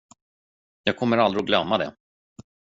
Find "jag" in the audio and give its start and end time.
0.83-0.97